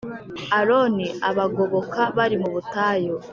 Aroni 0.59 1.05
abagoboka 1.29 2.01
bari 2.17 2.35
mu 2.41 2.49
butayu 2.53 3.15